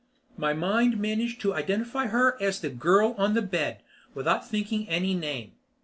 [0.35, 3.83] My mind managed to identify her as "The girl on the bed"
[4.15, 5.51] without thinking any name.